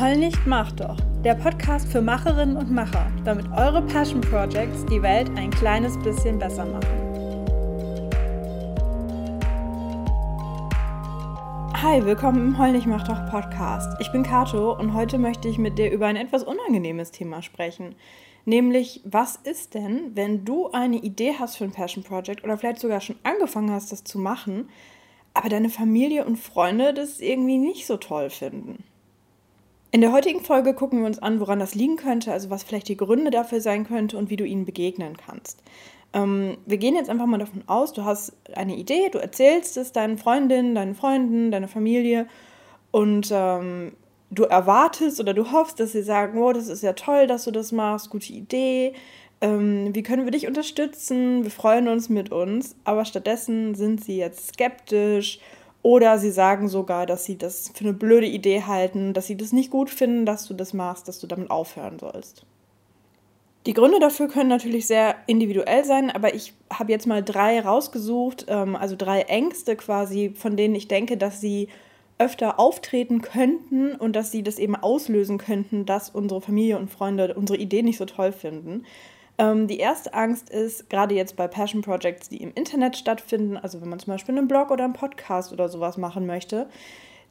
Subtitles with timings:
[0.00, 0.96] Heul nicht, mach doch.
[1.24, 6.38] Der Podcast für Macherinnen und Macher, damit eure Passion Projects die Welt ein kleines bisschen
[6.38, 6.86] besser machen.
[11.82, 14.00] Hi, willkommen im Heul nicht, mach doch Podcast.
[14.00, 17.96] Ich bin Kato und heute möchte ich mit dir über ein etwas unangenehmes Thema sprechen.
[18.44, 22.78] Nämlich, was ist denn, wenn du eine Idee hast für ein Passion Project oder vielleicht
[22.78, 24.68] sogar schon angefangen hast, das zu machen,
[25.34, 28.84] aber deine Familie und Freunde das irgendwie nicht so toll finden?
[29.90, 32.88] In der heutigen Folge gucken wir uns an, woran das liegen könnte, also was vielleicht
[32.88, 35.62] die Gründe dafür sein könnte und wie du ihnen begegnen kannst.
[36.12, 39.92] Ähm, wir gehen jetzt einfach mal davon aus, du hast eine Idee, du erzählst es
[39.92, 42.26] deinen Freundinnen, deinen Freunden, deiner Familie
[42.90, 43.92] und ähm,
[44.30, 47.50] du erwartest oder du hoffst, dass sie sagen, oh, das ist ja toll, dass du
[47.50, 48.92] das machst, gute Idee,
[49.40, 54.18] ähm, wie können wir dich unterstützen, wir freuen uns mit uns, aber stattdessen sind sie
[54.18, 55.40] jetzt skeptisch
[55.88, 59.54] oder sie sagen sogar, dass sie das für eine blöde Idee halten, dass sie das
[59.54, 62.44] nicht gut finden, dass du das machst, dass du damit aufhören sollst.
[63.64, 68.44] Die Gründe dafür können natürlich sehr individuell sein, aber ich habe jetzt mal drei rausgesucht,
[68.48, 71.68] ähm, also drei Ängste quasi, von denen ich denke, dass sie
[72.18, 77.32] öfter auftreten könnten und dass sie das eben auslösen könnten, dass unsere Familie und Freunde
[77.32, 78.84] unsere Idee nicht so toll finden.
[79.38, 83.80] Ähm, die erste Angst ist, gerade jetzt bei Passion Projects, die im Internet stattfinden, also
[83.80, 86.68] wenn man zum Beispiel einen Blog oder einen Podcast oder sowas machen möchte,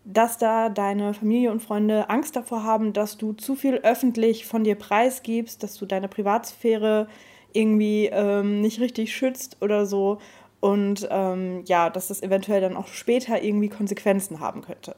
[0.05, 4.64] dass da deine Familie und Freunde Angst davor haben, dass du zu viel öffentlich von
[4.64, 7.08] dir preisgibst, dass du deine Privatsphäre
[7.52, 10.19] irgendwie ähm, nicht richtig schützt oder so.
[10.61, 14.95] Und ähm, ja, dass das eventuell dann auch später irgendwie Konsequenzen haben könnte.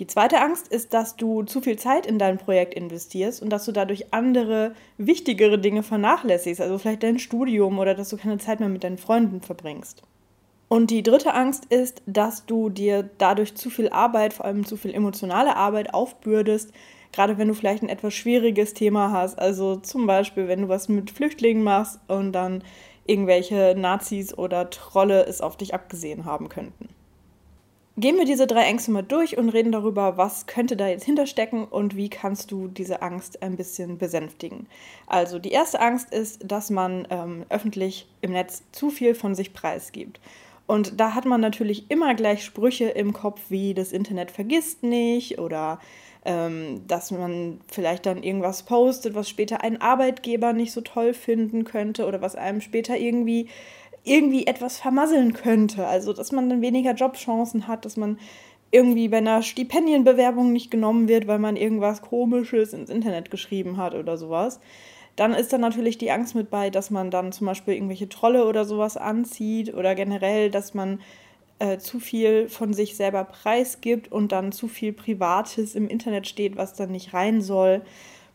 [0.00, 3.64] Die zweite Angst ist, dass du zu viel Zeit in dein Projekt investierst und dass
[3.64, 8.58] du dadurch andere, wichtigere Dinge vernachlässigst, also vielleicht dein Studium oder dass du keine Zeit
[8.58, 10.02] mehr mit deinen Freunden verbringst.
[10.66, 14.76] Und die dritte Angst ist, dass du dir dadurch zu viel Arbeit, vor allem zu
[14.76, 16.72] viel emotionale Arbeit aufbürdest,
[17.12, 19.38] gerade wenn du vielleicht ein etwas schwieriges Thema hast.
[19.38, 22.64] Also zum Beispiel, wenn du was mit Flüchtlingen machst und dann
[23.06, 26.88] irgendwelche Nazis oder Trolle es auf dich abgesehen haben könnten.
[27.96, 31.64] Gehen wir diese drei Ängste mal durch und reden darüber, was könnte da jetzt hinterstecken
[31.64, 34.66] und wie kannst du diese Angst ein bisschen besänftigen.
[35.06, 39.52] Also die erste Angst ist, dass man ähm, öffentlich im Netz zu viel von sich
[39.52, 40.18] preisgibt.
[40.66, 45.38] Und da hat man natürlich immer gleich Sprüche im Kopf wie das Internet vergisst nicht
[45.38, 45.78] oder
[46.24, 51.64] ähm, dass man vielleicht dann irgendwas postet, was später ein Arbeitgeber nicht so toll finden
[51.64, 53.48] könnte oder was einem später irgendwie
[54.04, 55.86] irgendwie etwas vermasseln könnte.
[55.86, 58.18] Also, dass man dann weniger Jobchancen hat, dass man
[58.70, 63.94] irgendwie bei einer Stipendienbewerbung nicht genommen wird, weil man irgendwas Komisches ins Internet geschrieben hat
[63.94, 64.60] oder sowas.
[65.16, 68.46] Dann ist da natürlich die Angst mit bei, dass man dann zum Beispiel irgendwelche Trolle
[68.46, 71.00] oder sowas anzieht oder generell, dass man
[71.60, 76.56] äh, zu viel von sich selber preisgibt und dann zu viel Privates im Internet steht,
[76.56, 77.82] was dann nicht rein soll.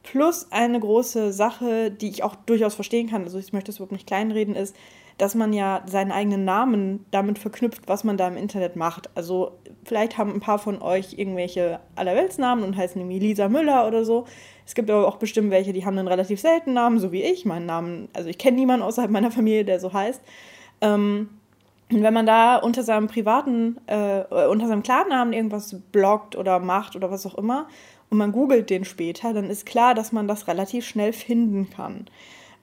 [0.03, 3.91] Plus eine große Sache, die ich auch durchaus verstehen kann, also ich möchte es überhaupt
[3.91, 4.74] nicht kleinreden, ist,
[5.19, 9.09] dass man ja seinen eigenen Namen damit verknüpft, was man da im Internet macht.
[9.16, 9.52] Also
[9.84, 14.25] vielleicht haben ein paar von euch irgendwelche Allerweltsnamen und heißen irgendwie Lisa Müller oder so.
[14.66, 17.46] Es gibt aber auch bestimmt welche, die haben einen relativ seltenen Namen, so wie ich.
[17.46, 20.22] Meinen Namen, also ich kenne niemanden außerhalb meiner Familie, der so heißt.
[20.80, 21.30] Ähm,
[21.91, 26.96] und wenn man da unter seinem privaten, äh, unter seinem Klarnamen irgendwas bloggt oder macht
[26.96, 27.68] oder was auch immer
[28.09, 32.06] und man googelt den später, dann ist klar, dass man das relativ schnell finden kann.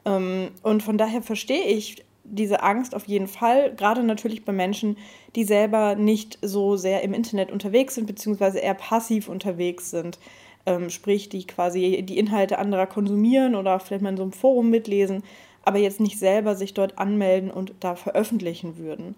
[0.06, 4.96] Ähm, und von daher verstehe ich diese Angst auf jeden Fall, gerade natürlich bei Menschen,
[5.34, 10.18] die selber nicht so sehr im Internet unterwegs sind, beziehungsweise eher passiv unterwegs sind.
[10.66, 14.70] Ähm, sprich, die quasi die Inhalte anderer konsumieren oder vielleicht mal in so einem Forum
[14.70, 15.22] mitlesen,
[15.62, 19.14] aber jetzt nicht selber sich dort anmelden und da veröffentlichen würden.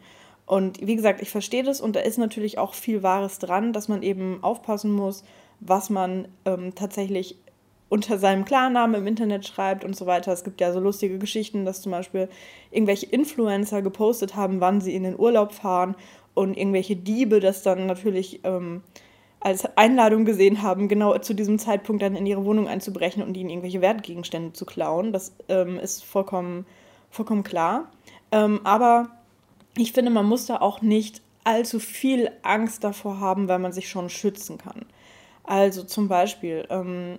[0.47, 3.89] Und wie gesagt, ich verstehe das und da ist natürlich auch viel Wahres dran, dass
[3.89, 5.25] man eben aufpassen muss,
[5.61, 7.37] was man ähm, tatsächlich
[7.89, 10.33] unter seinem Klarnamen im Internet schreibt und so weiter.
[10.33, 12.29] Es gibt ja so lustige Geschichten, dass zum Beispiel
[12.71, 15.95] irgendwelche Influencer gepostet haben, wann sie in den Urlaub fahren
[16.35, 18.83] und irgendwelche Diebe das dann natürlich ähm,
[19.41, 23.51] als Einladung gesehen haben, genau zu diesem Zeitpunkt dann in ihre Wohnung einzubrechen und ihnen
[23.51, 25.13] irgendwelche Wertgegenstände zu klauen.
[25.13, 26.67] Das ähm, ist vollkommen,
[27.11, 27.91] vollkommen klar.
[28.33, 29.09] Ähm, aber
[29.77, 33.89] ich finde, man muss da auch nicht allzu viel Angst davor haben, weil man sich
[33.89, 34.85] schon schützen kann.
[35.45, 37.19] Also zum Beispiel, ähm,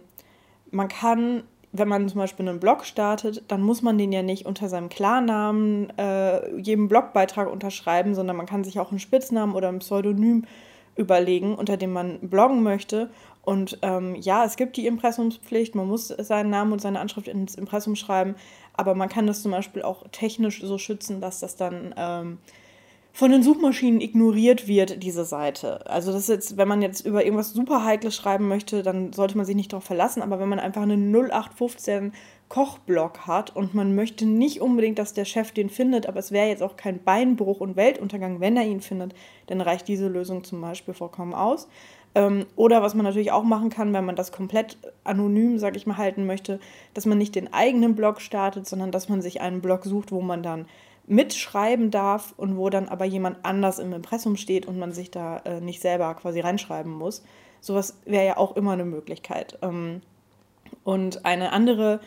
[0.72, 4.46] man kann, wenn man zum Beispiel einen Blog startet, dann muss man den ja nicht
[4.46, 9.70] unter seinem Klarnamen äh, jedem Blogbeitrag unterschreiben, sondern man kann sich auch einen Spitznamen oder
[9.70, 10.46] ein Pseudonym
[10.96, 13.10] überlegen, unter dem man bloggen möchte.
[13.44, 17.56] Und ähm, ja, es gibt die Impressumspflicht, man muss seinen Namen und seine Anschrift ins
[17.56, 18.36] Impressum schreiben,
[18.74, 22.38] aber man kann das zum Beispiel auch technisch so schützen, dass das dann ähm,
[23.12, 25.86] von den Suchmaschinen ignoriert wird, diese Seite.
[25.90, 29.36] Also das ist jetzt, wenn man jetzt über irgendwas super Heikles schreiben möchte, dann sollte
[29.36, 30.22] man sich nicht darauf verlassen.
[30.22, 32.14] Aber wenn man einfach einen 0815
[32.50, 36.48] Kochblog hat und man möchte nicht unbedingt, dass der Chef den findet, aber es wäre
[36.48, 39.14] jetzt auch kein Beinbruch und Weltuntergang, wenn er ihn findet,
[39.48, 41.68] dann reicht diese Lösung zum Beispiel vollkommen aus.
[42.16, 45.86] Ähm, oder was man natürlich auch machen kann, wenn man das komplett anonym, sage ich
[45.86, 46.60] mal, halten möchte,
[46.96, 50.22] dass man nicht den eigenen Blog startet, sondern dass man sich einen Blog sucht, wo
[50.22, 50.66] man dann
[51.10, 55.38] mitschreiben darf und wo dann aber jemand anders im Impressum steht und man sich da
[55.40, 57.24] äh, nicht selber quasi reinschreiben muss.
[57.62, 59.58] Sowas wäre ja auch immer eine Möglichkeit.
[59.62, 60.02] Ähm,
[60.84, 62.00] und eine andere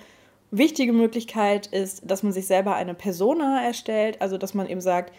[0.53, 5.13] wichtige Möglichkeit ist, dass man sich selber eine Persona erstellt, also dass man eben sagt,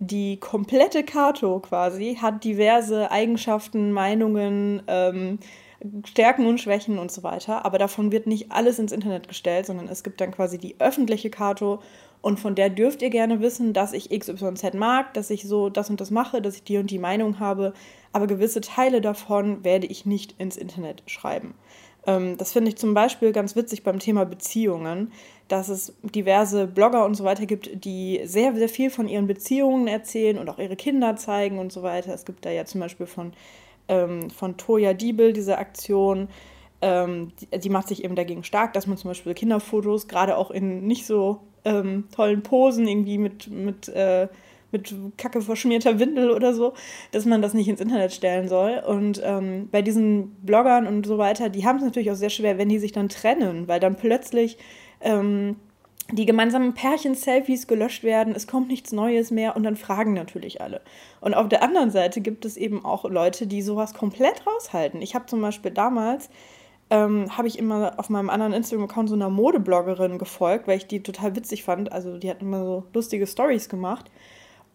[0.00, 5.38] die komplette Kato quasi hat diverse Eigenschaften, Meinungen, ähm,
[6.04, 7.64] Stärken und Schwächen und so weiter.
[7.64, 11.30] Aber davon wird nicht alles ins Internet gestellt, sondern es gibt dann quasi die öffentliche
[11.30, 11.80] Kato
[12.24, 15.90] und von der dürft ihr gerne wissen, dass ich XYZ mag, dass ich so das
[15.90, 17.74] und das mache, dass ich die und die Meinung habe.
[18.12, 21.52] Aber gewisse Teile davon werde ich nicht ins Internet schreiben.
[22.06, 25.12] Ähm, das finde ich zum Beispiel ganz witzig beim Thema Beziehungen,
[25.48, 29.86] dass es diverse Blogger und so weiter gibt, die sehr, sehr viel von ihren Beziehungen
[29.86, 32.14] erzählen und auch ihre Kinder zeigen und so weiter.
[32.14, 33.34] Es gibt da ja zum Beispiel von,
[33.88, 36.28] ähm, von Toya Diebel diese Aktion,
[36.80, 40.50] ähm, die, die, macht sich eben dagegen stark, dass man zum Beispiel Kinderfotos, gerade auch
[40.50, 44.28] in nicht so ähm, tollen Posen, irgendwie mit, mit, äh,
[44.70, 46.74] mit kacke verschmierter Windel oder so,
[47.12, 48.82] dass man das nicht ins Internet stellen soll.
[48.86, 52.58] Und ähm, bei diesen Bloggern und so weiter, die haben es natürlich auch sehr schwer,
[52.58, 54.58] wenn die sich dann trennen, weil dann plötzlich
[55.00, 55.56] ähm,
[56.12, 60.82] die gemeinsamen Pärchen-Selfies gelöscht werden, es kommt nichts Neues mehr und dann fragen natürlich alle.
[61.20, 65.00] Und auf der anderen Seite gibt es eben auch Leute, die sowas komplett raushalten.
[65.00, 66.28] Ich habe zum Beispiel damals
[66.94, 71.02] ähm, habe ich immer auf meinem anderen Instagram-Account so einer Modebloggerin gefolgt, weil ich die
[71.02, 71.90] total witzig fand.
[71.90, 74.12] Also die hat immer so lustige Stories gemacht.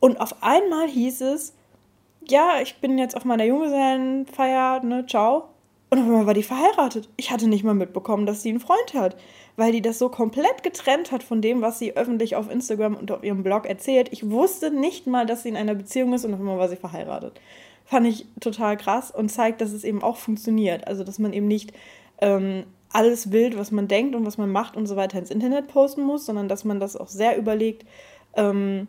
[0.01, 1.55] Und auf einmal hieß es,
[2.27, 5.45] ja, ich bin jetzt auf meiner Junggesellenfeier, ne, ciao.
[5.89, 7.07] Und auf einmal war die verheiratet.
[7.15, 9.15] Ich hatte nicht mal mitbekommen, dass sie einen Freund hat,
[9.55, 13.11] weil die das so komplett getrennt hat von dem, was sie öffentlich auf Instagram und
[13.11, 14.09] auf ihrem Blog erzählt.
[14.11, 16.75] Ich wusste nicht mal, dass sie in einer Beziehung ist und auf einmal war sie
[16.75, 17.39] verheiratet.
[17.85, 20.85] Fand ich total krass und zeigt, dass es eben auch funktioniert.
[20.85, 21.71] Also, dass man eben nicht
[22.21, 25.67] ähm, alles Bild, was man denkt und was man macht und so weiter ins Internet
[25.67, 27.85] posten muss, sondern dass man das auch sehr überlegt,
[28.35, 28.87] ähm,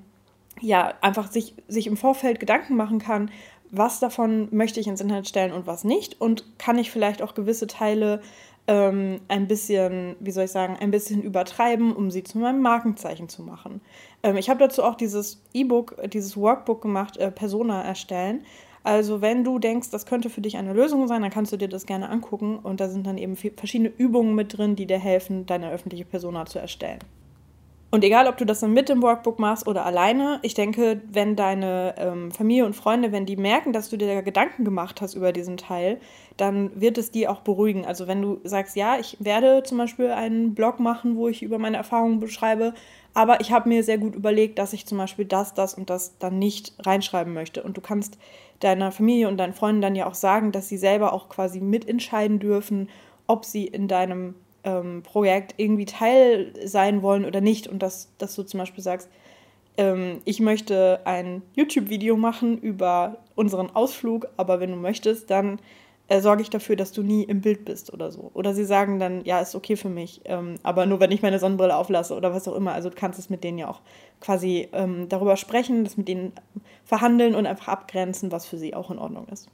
[0.61, 3.31] ja, einfach sich, sich im Vorfeld Gedanken machen kann,
[3.71, 7.35] was davon möchte ich ins Internet stellen und was nicht und kann ich vielleicht auch
[7.35, 8.21] gewisse Teile
[8.67, 13.29] ähm, ein bisschen, wie soll ich sagen, ein bisschen übertreiben, um sie zu meinem Markenzeichen
[13.29, 13.81] zu machen.
[14.23, 18.45] Ähm, ich habe dazu auch dieses E-Book, dieses Workbook gemacht, äh, Persona erstellen.
[18.83, 21.69] Also wenn du denkst, das könnte für dich eine Lösung sein, dann kannst du dir
[21.69, 25.45] das gerne angucken und da sind dann eben verschiedene Übungen mit drin, die dir helfen,
[25.47, 27.01] deine öffentliche Persona zu erstellen.
[27.93, 31.35] Und egal, ob du das dann mit dem Workbook machst oder alleine, ich denke, wenn
[31.35, 35.33] deine ähm, Familie und Freunde, wenn die merken, dass du dir Gedanken gemacht hast über
[35.33, 35.99] diesen Teil,
[36.37, 37.85] dann wird es die auch beruhigen.
[37.85, 41.59] Also wenn du sagst, ja, ich werde zum Beispiel einen Blog machen, wo ich über
[41.59, 42.75] meine Erfahrungen beschreibe,
[43.15, 46.17] aber ich habe mir sehr gut überlegt, dass ich zum Beispiel das, das und das
[46.19, 47.63] dann nicht reinschreiben möchte.
[47.63, 48.19] Und du kannst
[48.61, 52.39] deiner Familie und deinen Freunden dann ja auch sagen, dass sie selber auch quasi mitentscheiden
[52.39, 52.89] dürfen,
[53.27, 54.35] ob sie in deinem
[54.65, 57.67] ähm, Projekt irgendwie Teil sein wollen oder nicht.
[57.67, 59.09] Und dass, dass du zum Beispiel sagst,
[59.77, 65.59] ähm, ich möchte ein YouTube-Video machen über unseren Ausflug, aber wenn du möchtest, dann
[66.11, 68.33] äh, sorge ich dafür, dass du nie im Bild bist oder so.
[68.35, 71.39] Oder sie sagen dann, ja, ist okay für mich, ähm, aber nur wenn ich meine
[71.39, 72.73] Sonnenbrille auflasse oder was auch immer.
[72.73, 73.81] Also du kannst es mit denen ja auch
[74.21, 76.33] quasi ähm, darüber sprechen, das mit denen
[76.85, 79.49] verhandeln und einfach abgrenzen, was für sie auch in Ordnung ist.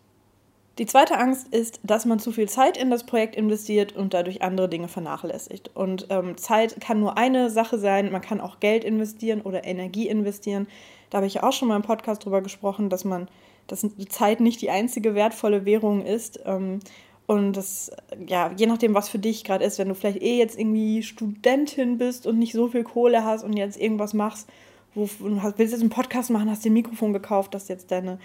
[0.79, 4.41] Die zweite Angst ist, dass man zu viel Zeit in das Projekt investiert und dadurch
[4.41, 5.71] andere Dinge vernachlässigt.
[5.75, 10.09] Und ähm, Zeit kann nur eine Sache sein, man kann auch Geld investieren oder Energie
[10.09, 10.69] investieren.
[11.11, 13.29] Da habe ich ja auch schon mal im Podcast drüber gesprochen, dass man,
[13.67, 16.41] dass Zeit nicht die einzige wertvolle Währung ist.
[16.45, 16.81] Ähm,
[17.27, 17.91] und das,
[18.27, 21.99] ja, je nachdem, was für dich gerade ist, wenn du vielleicht eh jetzt irgendwie Studentin
[21.99, 24.49] bist und nicht so viel Kohle hast und jetzt irgendwas machst,
[24.95, 28.19] wo du willst jetzt einen Podcast machen, hast dir ein Mikrofon gekauft, dass jetzt deine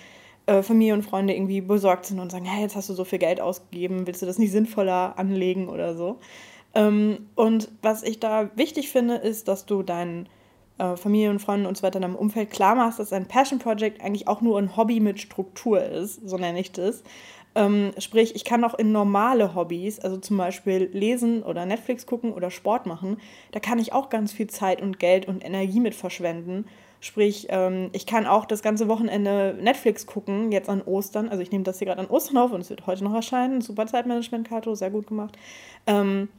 [0.46, 3.20] äh, Familie und Freunde irgendwie besorgt sind und sagen, hey, jetzt hast du so viel
[3.20, 6.18] Geld ausgegeben, willst du das nicht sinnvoller anlegen oder so.
[6.74, 10.30] Ähm, und was ich da wichtig finde, ist, dass du deinen
[10.82, 13.60] äh, Familie und Freunden und so weiter in deinem Umfeld klar machst, dass ein Passion
[13.60, 17.04] Project eigentlich auch nur ein Hobby mit Struktur ist, so nenne ich das.
[17.54, 22.32] Ähm, sprich, ich kann auch in normale Hobbys, also zum Beispiel lesen oder Netflix gucken
[22.32, 23.18] oder Sport machen,
[23.52, 26.66] da kann ich auch ganz viel Zeit und Geld und Energie mit verschwenden
[27.04, 31.30] Sprich, ähm, ich kann auch das ganze Wochenende Netflix gucken, jetzt an Ostern.
[31.30, 33.62] Also ich nehme das hier gerade an Ostern auf und es wird heute noch erscheinen.
[33.62, 35.36] Super Zeitmanagement, Kato, sehr gut gemacht.
[35.88, 36.30] Ähm,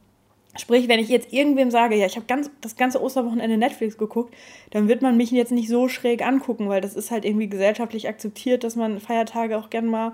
[0.57, 4.35] Sprich, wenn ich jetzt irgendwem sage, ja, ich habe ganz, das ganze Osterwochenende Netflix geguckt,
[4.71, 8.07] dann wird man mich jetzt nicht so schräg angucken, weil das ist halt irgendwie gesellschaftlich
[8.09, 10.13] akzeptiert, dass man Feiertage auch gern mal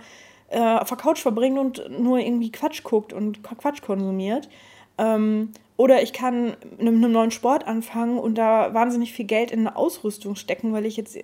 [0.51, 4.49] äh, auf der Couch verbringt und nur irgendwie Quatsch guckt und Quatsch konsumiert.
[4.97, 9.61] Ähm, oder ich kann mit einem neuen Sport anfangen und da wahnsinnig viel Geld in
[9.61, 11.17] eine Ausrüstung stecken, weil ich jetzt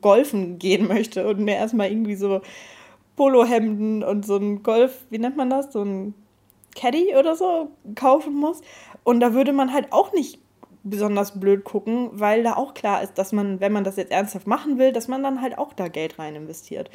[0.00, 2.40] golfen gehen möchte und mir erstmal irgendwie so
[3.16, 5.72] Polohemden und so ein Golf, wie nennt man das?
[5.72, 6.14] So ein
[6.74, 8.60] Caddy oder so kaufen muss.
[9.04, 10.38] Und da würde man halt auch nicht
[10.84, 14.46] besonders blöd gucken, weil da auch klar ist, dass man, wenn man das jetzt ernsthaft
[14.46, 16.90] machen will, dass man dann halt auch da Geld rein investiert.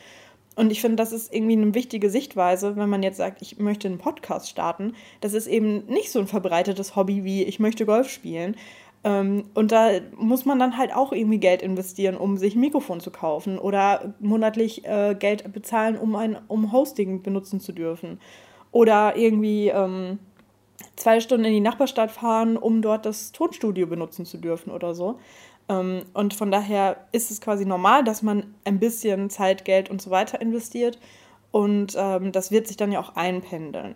[0.56, 3.88] Und ich finde, das ist irgendwie eine wichtige Sichtweise, wenn man jetzt sagt, ich möchte
[3.88, 4.96] einen Podcast starten.
[5.22, 8.56] Das ist eben nicht so ein verbreitetes Hobby wie ich möchte Golf spielen.
[9.04, 13.00] Ähm, und da muss man dann halt auch irgendwie Geld investieren, um sich ein Mikrofon
[13.00, 18.20] zu kaufen oder monatlich äh, Geld bezahlen, um ein um Hosting benutzen zu dürfen.
[18.78, 20.20] Oder irgendwie ähm,
[20.96, 25.18] zwei Stunden in die Nachbarstadt fahren, um dort das Tonstudio benutzen zu dürfen oder so.
[25.68, 30.00] Ähm, und von daher ist es quasi normal, dass man ein bisschen Zeit, Geld und
[30.00, 31.00] so weiter investiert.
[31.50, 33.96] Und ähm, das wird sich dann ja auch einpendeln.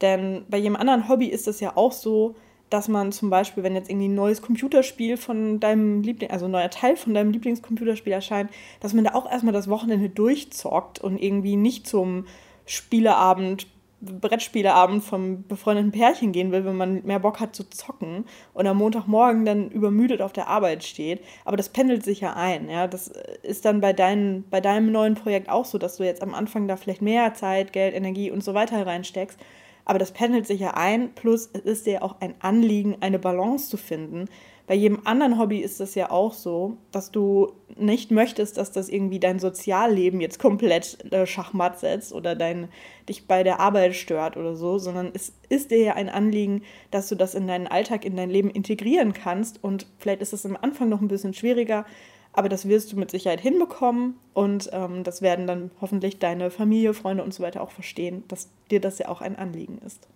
[0.00, 2.34] Denn bei jedem anderen Hobby ist es ja auch so,
[2.70, 6.50] dass man zum Beispiel, wenn jetzt irgendwie ein neues Computerspiel von deinem Liebling, also ein
[6.50, 8.50] neuer Teil von deinem Lieblingscomputerspiel erscheint,
[8.80, 12.24] dass man da auch erstmal das Wochenende durchzockt und irgendwie nicht zum
[12.64, 13.66] Spieleabend
[14.04, 18.78] Brettspieleabend vom befreundeten Pärchen gehen will, wenn man mehr Bock hat zu zocken und am
[18.78, 21.20] Montagmorgen dann übermüdet auf der Arbeit steht.
[21.44, 22.68] Aber das pendelt sich ja ein.
[22.68, 22.86] Ja?
[22.86, 23.08] Das
[23.42, 26.68] ist dann bei, dein, bei deinem neuen Projekt auch so, dass du jetzt am Anfang
[26.68, 29.38] da vielleicht mehr Zeit, Geld, Energie und so weiter reinsteckst.
[29.84, 31.14] Aber das pendelt sich ja ein.
[31.14, 34.28] Plus es ist dir auch ein Anliegen, eine Balance zu finden
[34.66, 38.88] bei jedem anderen Hobby ist es ja auch so, dass du nicht möchtest, dass das
[38.88, 42.68] irgendwie dein Sozialleben jetzt komplett äh, schachmatt setzt oder dein,
[43.08, 47.08] dich bei der Arbeit stört oder so, sondern es ist dir ja ein Anliegen, dass
[47.08, 49.62] du das in deinen Alltag, in dein Leben integrieren kannst.
[49.62, 51.84] Und vielleicht ist es am Anfang noch ein bisschen schwieriger,
[52.32, 56.94] aber das wirst du mit Sicherheit hinbekommen und ähm, das werden dann hoffentlich deine Familie,
[56.94, 60.08] Freunde und so weiter auch verstehen, dass dir das ja auch ein Anliegen ist.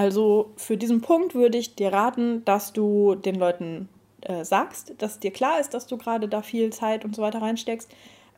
[0.00, 3.90] Also für diesen Punkt würde ich dir raten, dass du den Leuten
[4.22, 7.42] äh, sagst, dass dir klar ist, dass du gerade da viel Zeit und so weiter
[7.42, 7.90] reinsteckst.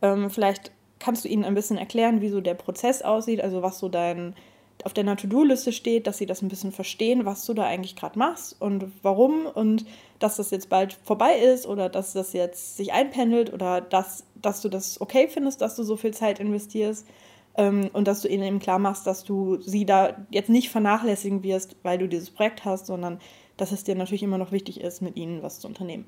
[0.03, 3.79] Ähm, vielleicht kannst du ihnen ein bisschen erklären, wie so der Prozess aussieht, also was
[3.79, 4.35] so dein
[4.83, 8.19] auf deiner To-Do-Liste steht, dass sie das ein bisschen verstehen, was du da eigentlich gerade
[8.19, 9.85] machst und warum und
[10.19, 14.63] dass das jetzt bald vorbei ist oder dass das jetzt sich einpendelt oder dass, dass
[14.63, 17.07] du das okay findest, dass du so viel Zeit investierst
[17.55, 21.77] und dass du ihnen eben klar machst, dass du sie da jetzt nicht vernachlässigen wirst,
[21.83, 23.19] weil du dieses Projekt hast, sondern
[23.59, 26.07] dass es dir natürlich immer noch wichtig ist, mit ihnen was zu unternehmen.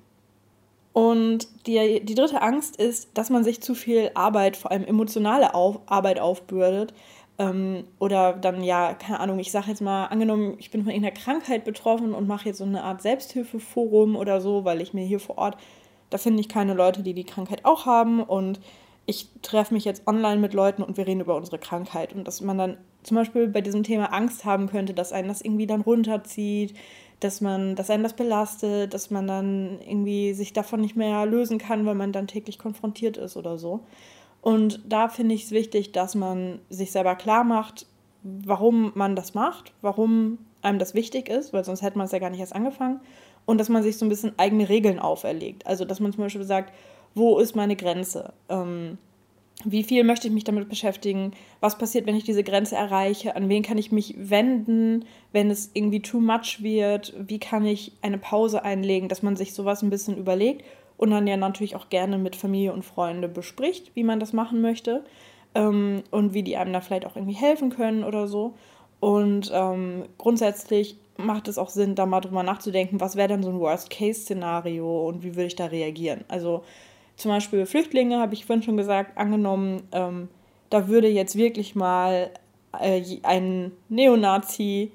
[0.94, 5.52] Und die, die dritte Angst ist, dass man sich zu viel Arbeit, vor allem emotionale
[5.52, 6.94] auf, Arbeit aufbürdet.
[7.36, 11.16] Ähm, oder dann, ja, keine Ahnung, ich sage jetzt mal, angenommen, ich bin von irgendeiner
[11.16, 15.18] Krankheit betroffen und mache jetzt so eine Art Selbsthilfeforum oder so, weil ich mir hier
[15.18, 15.56] vor Ort,
[16.10, 18.60] da finde ich keine Leute, die die Krankheit auch haben und
[19.06, 22.12] ich treffe mich jetzt online mit Leuten und wir reden über unsere Krankheit.
[22.14, 25.42] Und dass man dann zum Beispiel bei diesem Thema Angst haben könnte, dass einen das
[25.42, 26.74] irgendwie dann runterzieht,
[27.20, 31.58] dass man, dass einen das belastet, dass man dann irgendwie sich davon nicht mehr lösen
[31.58, 33.80] kann, weil man dann täglich konfrontiert ist oder so.
[34.40, 37.86] Und da finde ich es wichtig, dass man sich selber klar macht,
[38.22, 42.18] warum man das macht, warum einem das wichtig ist, weil sonst hätte man es ja
[42.18, 43.00] gar nicht erst angefangen.
[43.46, 45.66] Und dass man sich so ein bisschen eigene Regeln auferlegt.
[45.66, 46.72] Also, dass man zum Beispiel sagt,
[47.14, 48.32] wo ist meine Grenze?
[48.48, 48.98] Ähm,
[49.64, 51.32] wie viel möchte ich mich damit beschäftigen?
[51.60, 53.36] Was passiert, wenn ich diese Grenze erreiche?
[53.36, 57.14] An wen kann ich mich wenden, wenn es irgendwie too much wird?
[57.18, 60.64] Wie kann ich eine Pause einlegen, dass man sich sowas ein bisschen überlegt
[60.96, 64.60] und dann ja natürlich auch gerne mit Familie und Freunde bespricht, wie man das machen
[64.60, 65.04] möchte
[65.54, 68.54] ähm, und wie die einem da vielleicht auch irgendwie helfen können oder so.
[69.00, 73.50] Und ähm, grundsätzlich macht es auch Sinn, da mal drüber nachzudenken, was wäre denn so
[73.50, 76.24] ein Worst-Case-Szenario und wie würde ich da reagieren?
[76.28, 76.64] Also
[77.16, 80.28] zum Beispiel Flüchtlinge, habe ich vorhin schon gesagt, angenommen, ähm,
[80.70, 82.30] da würde jetzt wirklich mal
[82.80, 84.90] äh, ein Neonazi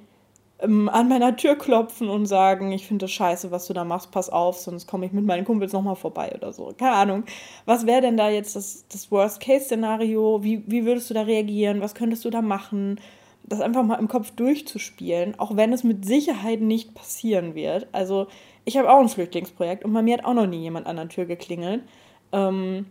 [0.62, 4.12] ähm, an meiner Tür klopfen und sagen, ich finde das scheiße, was du da machst,
[4.12, 6.74] pass auf, sonst komme ich mit meinen Kumpels nochmal vorbei oder so.
[6.78, 7.24] Keine Ahnung.
[7.66, 10.44] Was wäre denn da jetzt das, das Worst-Case-Szenario?
[10.44, 11.82] Wie, wie würdest du da reagieren?
[11.82, 13.00] Was könntest du da machen?
[13.44, 17.88] Das einfach mal im Kopf durchzuspielen, auch wenn es mit Sicherheit nicht passieren wird.
[17.94, 18.28] Also,
[18.66, 21.08] ich habe auch ein Flüchtlingsprojekt und bei mir hat auch noch nie jemand an der
[21.08, 21.82] Tür geklingelt.
[22.32, 22.86] Ähm,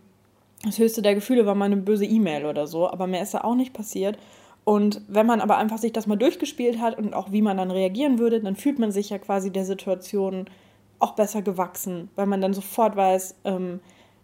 [0.63, 3.41] das höchste der Gefühle war mal eine böse E-Mail oder so, aber mehr ist da
[3.41, 4.17] auch nicht passiert.
[4.65, 7.71] Und wenn man aber einfach sich das mal durchgespielt hat und auch wie man dann
[7.71, 10.45] reagieren würde, dann fühlt man sich ja quasi der Situation
[10.99, 13.79] auch besser gewachsen, weil man dann sofort weiß, ähm,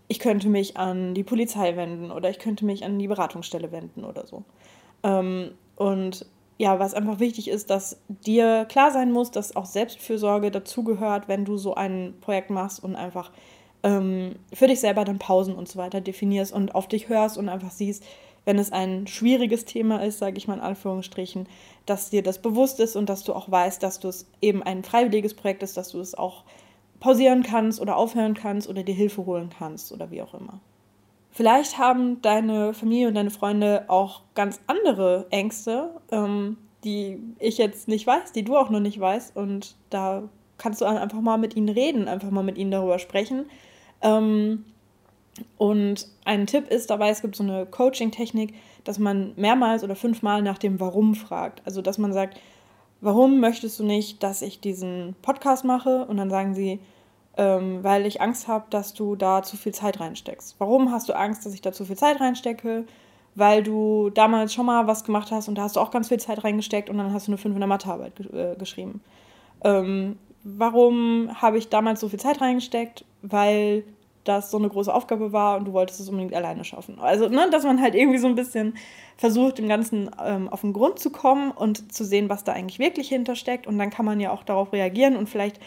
[0.07, 4.03] ich könnte mich an die Polizei wenden oder ich könnte mich an die Beratungsstelle wenden
[4.03, 4.43] oder so.
[5.03, 6.25] Ähm, und
[6.57, 11.43] ja, was einfach wichtig ist, dass dir klar sein muss, dass auch Selbstfürsorge dazugehört, wenn
[11.43, 13.31] du so ein Projekt machst und einfach
[13.85, 17.47] ähm, für dich selber dann Pausen und so weiter definierst und auf dich hörst und
[17.47, 18.03] einfach siehst,
[18.43, 21.47] wenn es ein schwieriges Thema ist, sage ich mal in Anführungsstrichen,
[21.85, 24.83] dass dir das bewusst ist und dass du auch weißt, dass du es eben ein
[24.83, 26.43] freiwilliges Projekt ist, dass du es auch
[26.99, 30.59] pausieren kannst oder aufhören kannst oder dir Hilfe holen kannst oder wie auch immer.
[31.31, 37.87] Vielleicht haben deine Familie und deine Freunde auch ganz andere Ängste, ähm, die ich jetzt
[37.87, 39.35] nicht weiß, die du auch noch nicht weißt.
[39.35, 40.23] Und da
[40.57, 43.47] kannst du einfach mal mit ihnen reden, einfach mal mit ihnen darüber sprechen.
[44.01, 44.65] Ähm,
[45.57, 50.41] und ein Tipp ist dabei, es gibt so eine Coaching-Technik, dass man mehrmals oder fünfmal
[50.41, 51.61] nach dem Warum fragt.
[51.65, 52.39] Also, dass man sagt,
[53.01, 56.05] warum möchtest du nicht, dass ich diesen Podcast mache?
[56.05, 56.79] Und dann sagen sie,
[57.37, 60.55] ähm, weil ich Angst habe, dass du da zu viel Zeit reinsteckst.
[60.59, 62.85] Warum hast du Angst, dass ich da zu viel Zeit reinstecke?
[63.37, 66.19] Weil du damals schon mal was gemacht hast und da hast du auch ganz viel
[66.19, 69.01] Zeit reingesteckt und dann hast du eine 5 in der Mathearbeit ge äh, geschrieben.
[69.63, 73.03] Ähm, warum habe ich damals so viel Zeit reingesteckt?
[73.23, 73.83] Weil
[74.23, 76.99] das so eine große Aufgabe war und du wolltest es unbedingt alleine schaffen.
[76.99, 78.75] Also, ne, dass man halt irgendwie so ein bisschen
[79.17, 82.79] versucht, dem Ganzen ähm, auf den Grund zu kommen und zu sehen, was da eigentlich
[82.79, 83.67] wirklich hintersteckt.
[83.67, 85.59] Und dann kann man ja auch darauf reagieren und vielleicht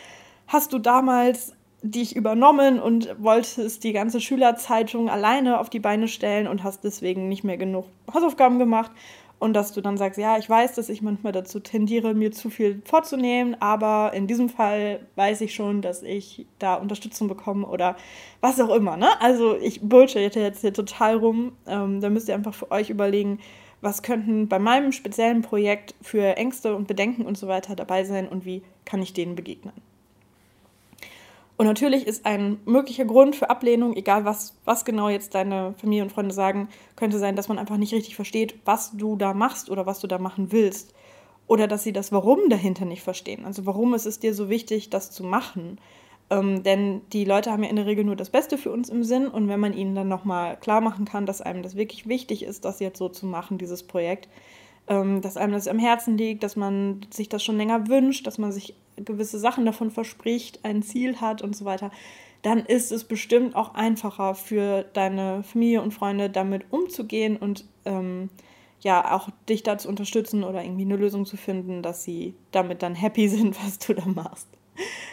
[0.47, 6.49] hast du damals dich übernommen und wolltest die ganze Schülerzeitung alleine auf die Beine stellen
[6.49, 8.90] und hast deswegen nicht mehr genug Hausaufgaben gemacht.
[9.38, 12.50] Und dass du dann sagst, ja, ich weiß, dass ich manchmal dazu tendiere, mir zu
[12.50, 17.97] viel vorzunehmen, aber in diesem Fall weiß ich schon, dass ich da Unterstützung bekomme oder
[18.40, 18.97] was auch immer.
[18.97, 19.09] Ne?
[19.21, 21.52] Also ich bullshit jetzt hier total rum.
[21.66, 23.38] Ähm, da müsst ihr einfach für euch überlegen,
[23.80, 28.26] was könnten bei meinem speziellen Projekt für Ängste und Bedenken und so weiter dabei sein
[28.26, 29.75] und wie kann ich denen begegnen.
[31.58, 36.04] Und natürlich ist ein möglicher Grund für Ablehnung, egal was, was genau jetzt deine Familie
[36.04, 39.68] und Freunde sagen, könnte sein, dass man einfach nicht richtig versteht, was du da machst
[39.68, 40.94] oder was du da machen willst.
[41.48, 43.44] Oder dass sie das Warum dahinter nicht verstehen.
[43.44, 45.80] Also warum ist es dir so wichtig, das zu machen?
[46.30, 49.02] Ähm, denn die Leute haben ja in der Regel nur das Beste für uns im
[49.02, 49.26] Sinn.
[49.26, 52.64] Und wenn man ihnen dann nochmal klar machen kann, dass einem das wirklich wichtig ist,
[52.64, 54.28] das jetzt so zu machen, dieses Projekt,
[54.87, 58.38] ähm, dass einem das am Herzen liegt, dass man sich das schon länger wünscht, dass
[58.38, 61.90] man sich gewisse Sachen davon verspricht, ein Ziel hat und so weiter,
[62.42, 68.30] dann ist es bestimmt auch einfacher für deine Familie und Freunde damit umzugehen und ähm,
[68.80, 72.82] ja, auch dich da zu unterstützen oder irgendwie eine Lösung zu finden, dass sie damit
[72.82, 74.48] dann happy sind, was du da machst.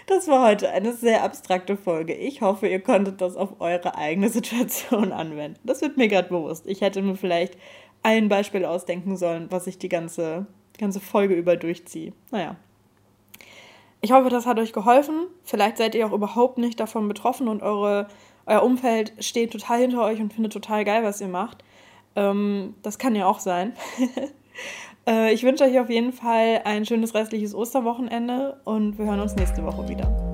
[0.05, 2.13] Das war heute eine sehr abstrakte Folge.
[2.13, 5.59] Ich hoffe, ihr konntet das auf eure eigene Situation anwenden.
[5.63, 6.67] Das wird mir gerade bewusst.
[6.67, 7.57] Ich hätte mir vielleicht
[8.03, 10.45] ein Beispiel ausdenken sollen, was ich die ganze,
[10.77, 12.13] ganze Folge über durchziehe.
[12.29, 12.55] Naja.
[14.05, 15.25] Ich hoffe, das hat euch geholfen.
[15.43, 18.07] Vielleicht seid ihr auch überhaupt nicht davon betroffen und eure,
[18.45, 21.63] euer Umfeld steht total hinter euch und findet total geil, was ihr macht.
[22.15, 23.73] Ähm, das kann ja auch sein.
[25.07, 29.35] äh, ich wünsche euch auf jeden Fall ein schönes restliches Osterwochenende und wir hören uns
[29.37, 30.24] nächste Woche wieder.